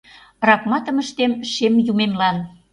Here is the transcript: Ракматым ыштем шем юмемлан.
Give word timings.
Ракматым 0.47 0.97
ыштем 1.03 1.31
шем 1.51 1.73
юмемлан. 1.91 2.37